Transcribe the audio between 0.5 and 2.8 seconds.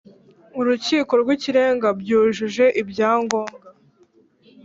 Urukiko rw Ikirenga byujuje